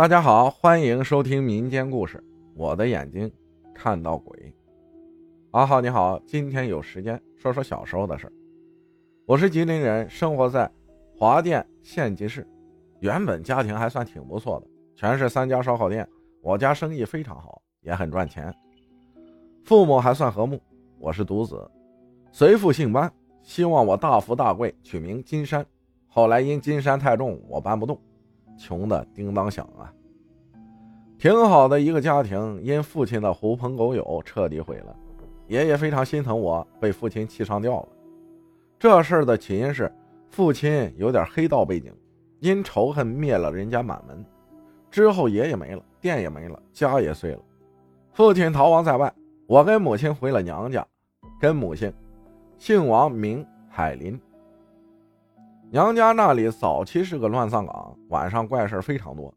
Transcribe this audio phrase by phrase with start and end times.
[0.00, 2.24] 大家好，欢迎收听民间故事。
[2.54, 3.30] 我的眼睛
[3.74, 4.50] 看到鬼。
[5.50, 8.32] 阿浩你好，今天有时间说说小时候的事
[9.26, 10.72] 我是吉林人，生活在
[11.14, 12.48] 华甸县级市，
[13.00, 14.66] 原本家庭还算挺不错的，
[14.96, 16.08] 全是三家烧烤店。
[16.40, 18.50] 我家生意非常好，也很赚钱。
[19.64, 20.58] 父母还算和睦，
[20.98, 21.70] 我是独子，
[22.32, 23.12] 随父姓班，
[23.42, 25.62] 希望我大富大贵，取名金山。
[26.08, 28.00] 后来因金山太重，我搬不动。
[28.60, 29.90] 穷的叮当响啊！
[31.18, 34.94] 挺好的一个家庭，因父亲的狐朋狗友彻底毁了。
[35.46, 37.88] 爷爷非常心疼我，被父亲气上吊了。
[38.78, 39.90] 这事儿的起因是
[40.28, 41.90] 父亲有点黑道背景，
[42.40, 44.22] 因仇恨灭了人家满门。
[44.90, 47.40] 之后爷爷没了，店也没了，家也碎了。
[48.12, 49.12] 父亲逃亡在外，
[49.46, 50.86] 我跟母亲回了娘家，
[51.40, 51.90] 跟母亲，
[52.58, 54.20] 姓王名海林。
[55.72, 59.32] 娘家那里早期是个乱葬岗，晚上怪事非常多。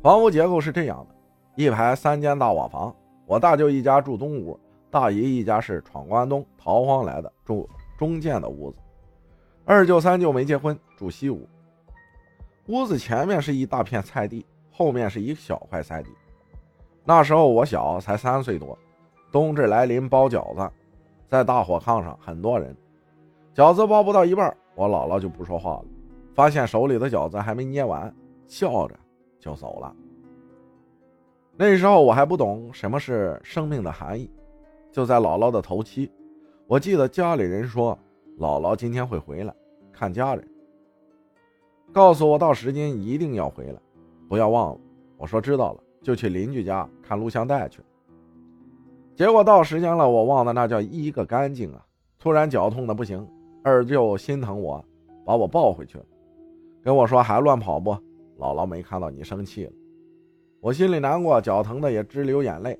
[0.00, 1.14] 房屋结构是这样的：
[1.56, 2.94] 一排三间大瓦房，
[3.26, 4.56] 我大舅一家住东屋，
[4.92, 7.68] 大姨一家是闯关东逃荒来的，住
[7.98, 8.76] 中间的屋子。
[9.64, 11.48] 二舅三舅没结婚，住西屋。
[12.68, 16.10] 屋子前面是一大片菜地，后面是一小块菜地。
[17.02, 18.78] 那时候我小，才三岁多。
[19.32, 20.70] 冬至来临，包饺子，
[21.28, 22.76] 在大火炕上，很多人，
[23.52, 24.56] 饺子包不到一半。
[24.76, 25.84] 我姥姥就不说话了，
[26.34, 28.14] 发现手里的饺子还没捏完，
[28.46, 28.94] 笑着
[29.40, 29.96] 就走了。
[31.56, 34.30] 那时候我还不懂什么是生命的含义。
[34.92, 36.10] 就在姥姥的头七，
[36.66, 37.98] 我记得家里人说
[38.38, 39.54] 姥姥今天会回来
[39.92, 40.46] 看家人，
[41.92, 43.80] 告诉我到时间一定要回来，
[44.28, 44.80] 不要忘了。
[45.16, 47.80] 我说知道了，就去邻居家看录像带去。
[49.14, 51.82] 结果到时间了，我忘的那叫一个干净啊！
[52.18, 53.26] 突然脚痛的不行。
[53.66, 54.84] 二舅心疼我，
[55.24, 56.04] 把我抱回去了，
[56.84, 57.90] 跟我说还乱跑不？
[58.38, 59.72] 姥姥没看到你生气了，
[60.60, 62.78] 我心里难过，脚疼的也直流眼泪。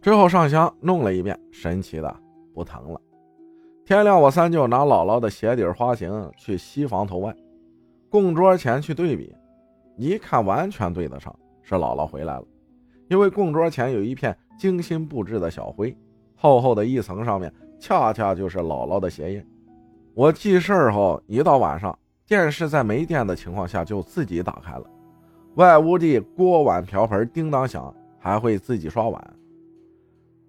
[0.00, 2.16] 之后上香弄了一遍，神奇的
[2.54, 2.98] 不疼了。
[3.84, 7.36] 天亮，我三舅拿姥姥的鞋底花型去西房头外
[8.08, 9.36] 供桌前去对比，
[9.98, 12.44] 一看完全对得上，是姥姥回来了。
[13.10, 15.94] 因为供桌前有一片精心布置的小灰，
[16.34, 19.46] 厚厚的一层上面恰恰就是姥姥的鞋印。
[20.14, 24.84] 我记事儿后，一到晚上，电视在没电的情况下就自己打开了，
[25.54, 29.34] 外屋的锅碗瓢盆叮当响，还会自己刷碗，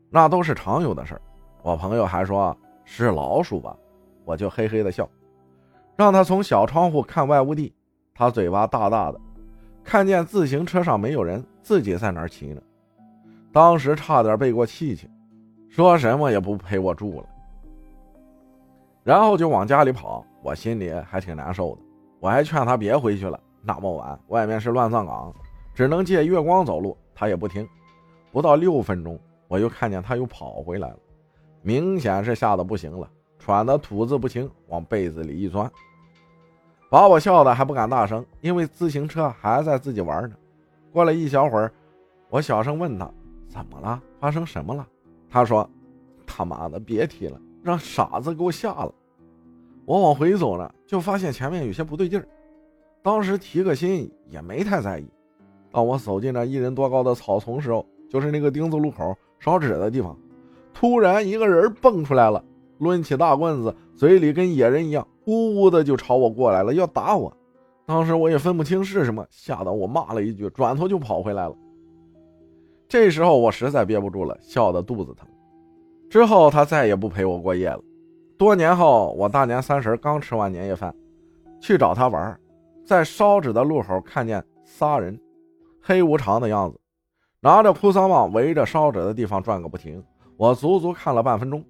[0.10, 1.22] 那都是常有的事儿。
[1.62, 3.74] 我朋友还说是老鼠吧，
[4.26, 5.10] 我就嘿嘿的笑，
[5.96, 7.74] 让他从小窗户看外屋地，
[8.14, 9.22] 他嘴巴大大的，
[9.82, 12.62] 看见自行车上没有人，自己在那儿骑呢，
[13.54, 15.10] 当时差点背过气去，
[15.70, 17.28] 说什么也不陪我住了。
[19.04, 21.82] 然后就往家里跑，我心里还挺难受的。
[22.20, 25.34] 我还劝他别回去了，那么晚，外面是乱葬岗，
[25.74, 26.98] 只能借月光走路。
[27.14, 27.68] 他也不听。
[28.32, 30.98] 不到六分钟，我又看见他又跑回来了，
[31.62, 35.70] 明显是吓得不行了，喘得吐字不清，往被子里一钻，
[36.90, 40.36] 把我笑得还不敢大声，因为自行车还在自己玩呢。
[40.92, 41.72] 过了一小会儿，
[42.30, 43.08] 我小声问他
[43.48, 44.88] 怎么了，发生什么了？
[45.30, 45.70] 他说
[46.26, 48.94] ：“他妈的，别提了。”让傻子给我吓了，
[49.86, 52.28] 我往回走呢，就发现前面有些不对劲儿。
[53.02, 55.08] 当时提个心也没太在意。
[55.72, 60.16] 当我走进那一人多高的草丛时候，就是那个丁字路口烧纸的地方，
[60.74, 62.44] 突然一个人蹦出来了，
[62.80, 67.36] 抡起大棍子，嘴里跟野人一样，呜呜的就朝我过来了，要打我。
[67.86, 71.56] 当时我也分不清是什么，吓得我骂了一句，转头就跑回来了。
[72.88, 75.28] 这时候我实在憋不住了，笑得肚子疼。
[76.14, 77.82] 之后他再也不陪我过夜了。
[78.38, 80.94] 多年后，我大年三十刚吃完年夜饭，
[81.60, 82.40] 去找他玩，
[82.86, 85.20] 在烧纸的路口看见仨人，
[85.82, 86.80] 黑无常的样子，
[87.40, 90.04] 拿着哭丧棒围着烧纸的地方转个不停。
[90.38, 91.66] 我足足看了半分钟，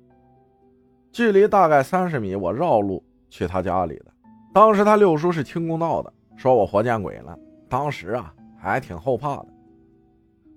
[1.14, 4.08] 距离大概三十米，我绕路去他家里的。
[4.54, 7.34] 当时他六叔是清宫道的，说我活见鬼了。
[7.70, 9.46] 当时啊，还挺后怕的。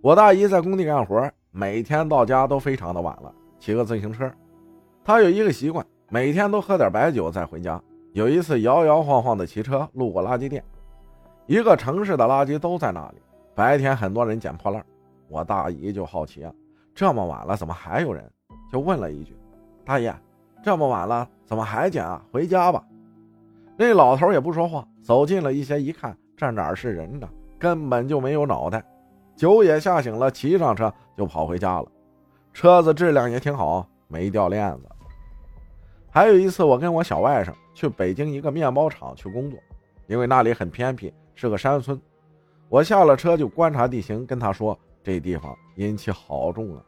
[0.02, 3.32] 我大姨在工地干活，每天到家都非常的晚了。
[3.58, 4.30] 骑个自行车，
[5.04, 7.80] 他有一个习惯，每天都喝点白酒再回家。
[8.12, 10.64] 有一次摇摇晃晃的骑车路过垃圾店，
[11.46, 13.16] 一个城市的垃圾都在那里。
[13.54, 14.84] 白天很多人捡破烂，
[15.28, 16.52] 我大姨就好奇啊，
[16.94, 18.24] 这么晚了怎么还有人？
[18.70, 19.36] 就问了一句
[19.84, 20.14] ：“大爷，
[20.62, 22.22] 这么晚了怎么还捡啊？
[22.32, 22.82] 回家吧。”
[23.78, 27.28] 那老头也不说话，走近了一些，一看这哪是人呢？
[27.58, 28.84] 根本就没有脑袋。
[29.34, 31.86] 酒也吓醒了，骑上车就跑回家了。
[32.56, 34.88] 车子质量也挺好，没掉链子。
[36.08, 39.60] 还有一次，我跟我小外甥去北京一个面包厂去工作，
[40.06, 42.00] 因为那里很偏僻，是个山村。
[42.70, 46.82] 我下了车就观察地形，跟他说这地方阴气好重啊，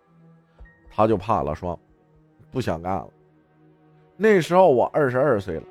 [0.91, 1.79] 他就怕了，说
[2.51, 3.09] 不想干了。
[4.17, 5.65] 那时候我二十二岁了，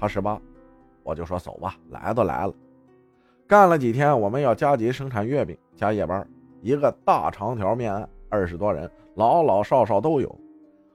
[0.00, 0.40] 他十八，
[1.02, 2.54] 我就说走吧，来都来了。
[3.46, 6.26] 干了几天，我们要加急生产月饼，加夜班，
[6.62, 10.38] 一个大长条面案，二十多人，老老少少都有。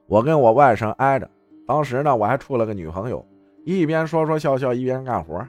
[0.06, 1.30] 我跟我外甥挨着，
[1.66, 3.24] 当时呢我还处了个女朋友，
[3.64, 5.46] 一边说说笑笑，一边干活。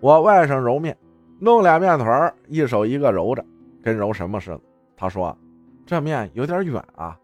[0.00, 0.96] 我外甥揉面，
[1.38, 3.44] 弄俩面团，一手一个揉着，
[3.82, 4.60] 跟揉什么似的。
[4.96, 5.36] 他说
[5.84, 7.18] 这面有点远啊，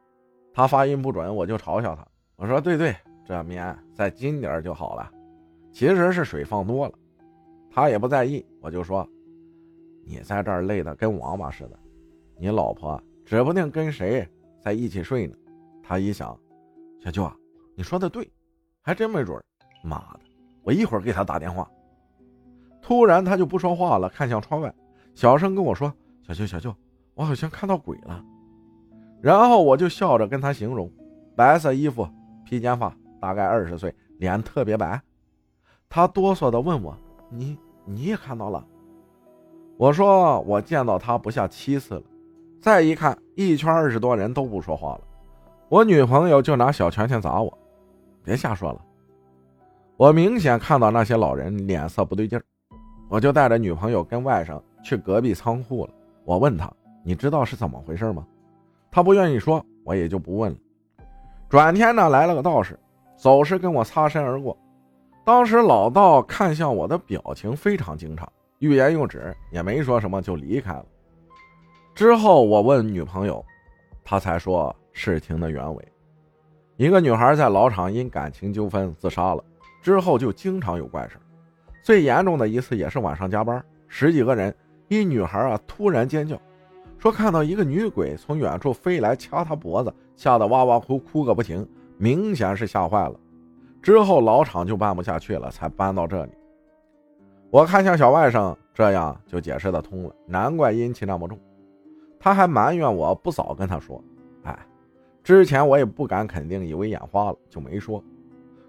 [0.53, 2.95] 他发音不准，我就嘲笑他，我说对对。
[3.27, 5.11] 这面再筋点就好了，
[5.71, 6.95] 其实是水放多了，
[7.71, 8.43] 他也不在意。
[8.63, 9.07] 我就说，
[10.07, 11.79] 你在这儿累得跟王八似的，
[12.39, 14.27] 你老婆指不定跟谁
[14.61, 15.37] 在一起睡呢。
[15.83, 16.39] 他一想，
[17.03, 17.35] 小舅啊，
[17.75, 18.31] 你说的对，
[18.83, 19.43] 还真没准。
[19.83, 20.21] 妈的，
[20.63, 21.71] 我一会儿给他打电话。
[22.83, 24.75] 突然他就不说话了，看向窗外，
[25.15, 25.93] 小声跟我说
[26.27, 26.75] ：“小舅，小舅，
[27.15, 28.25] 我好像看到鬼了。”
[29.21, 30.91] 然后我就笑着跟他形容：
[31.35, 32.09] 白色衣服，
[32.45, 32.95] 披肩发。
[33.21, 35.03] 大概二十岁，脸特别白。
[35.89, 36.97] 他哆嗦的问我
[37.31, 38.65] ：“你你也看到了？”
[39.77, 42.03] 我说：“我见到他不下七次了。”
[42.61, 45.01] 再一看，一圈二十多人都不说话了。
[45.69, 47.59] 我女朋友就拿小拳拳砸我
[48.25, 48.81] ：“别瞎说了！”
[49.97, 52.45] 我明显看到那些老人脸色不对劲儿，
[53.09, 55.93] 我就带着女朋友跟外甥去隔壁仓库了。
[56.25, 56.71] 我问他
[57.05, 58.27] ：“你知道是怎么回事吗？”
[58.91, 60.59] 他不愿意说，我也就不问了。
[61.49, 62.79] 转天呢，来了个道士。
[63.17, 64.57] 走时跟我擦身而过，
[65.25, 68.25] 当时老道看向我的表情非常惊诧，
[68.61, 70.87] 欲言又止，也没说什么就离开了。
[71.99, 73.45] 之后我问女朋友，
[74.05, 75.89] 她才说事情的原委：
[76.77, 79.43] 一个女孩在老厂因感情纠纷自杀了，
[79.83, 81.19] 之后就经常有怪事
[81.83, 84.55] 最严重的一次也是晚上加班，十几个人，
[84.87, 86.41] 一女孩啊突然尖叫，
[87.01, 91.69] 说看到一个女鬼从远处飞来掐她脖子，吓得哇哇哭，哭个不停。
[91.97, 93.19] 明显是吓坏了，
[93.83, 96.31] 之后老厂就办不下去了，才搬到这里。
[97.51, 101.37] 我看向小外甥，这样就解释得通了，难怪阴气那么重。
[102.19, 104.03] 他还埋怨我不早跟他说，
[104.43, 104.59] 哎，
[105.23, 108.03] 之前我也不敢肯定，以为眼花了就没说。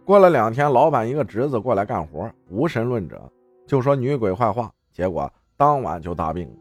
[0.06, 3.32] 过了两天，老板一个侄子过来干活，无神论者，
[3.68, 6.56] 就说女鬼坏话，结果当晚就大病了。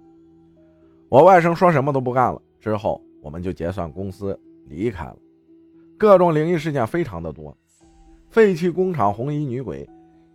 [1.08, 5.16] 我外甥说什么都不干了，之后我们就结算公司离开了。
[5.96, 7.56] 各种灵异事件非常的多，
[8.28, 9.88] 废弃工厂红衣女鬼，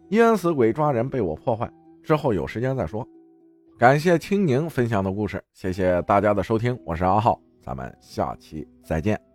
[0.09, 1.71] 淹死鬼抓人被我破坏，
[2.01, 3.07] 之后有时间再说。
[3.83, 9.32] 感谢青宁分享的故事，谢谢大家的收听，我是阿浩，咱们下期再见。